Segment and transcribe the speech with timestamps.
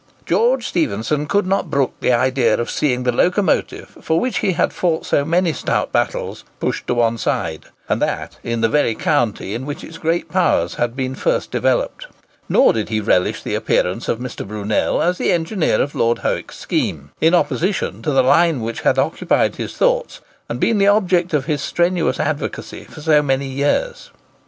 [0.25, 4.73] George Stephenson could not brook the idea of seeing the locomotive, for which he had
[4.73, 9.53] fought so many stout battles, pushed to one side, and that in the very county
[9.53, 12.07] in which its great powers had been first developed.
[12.49, 14.43] Nor did he relish the appearance of Mr.
[14.43, 18.97] Brunel as the engineer of Lord Howick's scheme, in opposition to the line which had
[18.97, 24.09] occupied his thoughts and been the object of his strenuous advocacy for so many years.